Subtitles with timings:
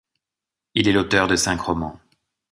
[0.73, 1.99] Il est l'auteur de cinq romans.